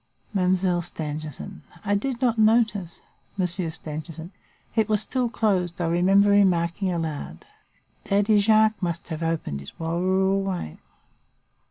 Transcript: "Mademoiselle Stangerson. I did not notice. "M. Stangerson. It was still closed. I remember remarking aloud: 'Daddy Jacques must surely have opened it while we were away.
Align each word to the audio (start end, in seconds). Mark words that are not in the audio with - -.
"Mademoiselle 0.33 0.81
Stangerson. 0.81 1.61
I 1.85 1.93
did 1.93 2.23
not 2.23 2.39
notice. 2.39 3.03
"M. 3.39 3.45
Stangerson. 3.45 4.31
It 4.75 4.89
was 4.89 4.99
still 5.03 5.29
closed. 5.29 5.79
I 5.79 5.85
remember 5.89 6.31
remarking 6.31 6.91
aloud: 6.91 7.45
'Daddy 8.05 8.39
Jacques 8.39 8.81
must 8.81 9.07
surely 9.07 9.19
have 9.23 9.31
opened 9.33 9.61
it 9.61 9.73
while 9.77 9.99
we 9.99 10.05
were 10.07 10.31
away. 10.31 10.79